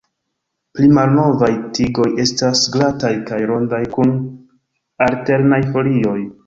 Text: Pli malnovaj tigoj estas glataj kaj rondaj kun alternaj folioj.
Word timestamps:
Pli 0.77 0.87
malnovaj 0.97 1.49
tigoj 1.79 2.07
estas 2.25 2.65
glataj 2.77 3.13
kaj 3.31 3.41
rondaj 3.53 3.83
kun 3.95 4.19
alternaj 5.11 5.67
folioj. 5.75 6.21